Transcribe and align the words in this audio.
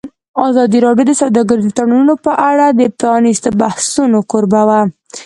ازادي 0.47 0.79
راډیو 0.85 1.05
د 1.07 1.11
سوداګریز 1.21 1.69
تړونونه 1.77 2.13
په 2.25 2.31
اړه 2.49 2.65
د 2.69 2.81
پرانیستو 2.99 3.49
بحثونو 3.61 4.17
کوربه 4.31 4.61
وه. 4.69 4.81